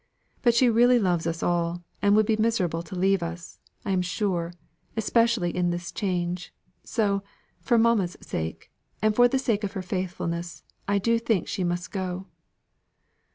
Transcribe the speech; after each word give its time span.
But 0.41 0.55
she 0.55 0.67
really 0.67 0.97
loves 0.97 1.27
us 1.27 1.43
all, 1.43 1.83
and 2.01 2.15
would 2.15 2.25
be 2.25 2.35
miserable 2.35 2.81
to 2.81 2.95
leave 2.95 3.21
us, 3.21 3.59
I 3.85 3.91
am 3.91 4.01
sure 4.01 4.51
especially 4.97 5.55
in 5.55 5.69
this 5.69 5.91
change; 5.91 6.51
so, 6.83 7.21
for 7.59 7.77
mamma's 7.77 8.17
sake, 8.19 8.71
and 8.99 9.15
for 9.15 9.27
the 9.27 9.37
sake 9.37 9.63
of 9.63 9.73
her 9.73 9.83
faithfulness, 9.83 10.63
I 10.87 10.97
do 10.97 11.19
think 11.19 11.47
she 11.47 11.63
must 11.63 11.91
go." 11.91 12.25